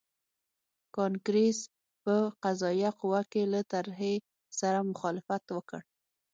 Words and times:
کانګریس 0.95 1.59
په 2.03 2.15
قضایه 2.43 2.91
قوه 2.99 3.21
کې 3.31 3.43
له 3.53 3.61
طرحې 3.71 4.13
سره 4.59 4.79
مخالفت 4.89 5.43
وکړ. 5.51 5.81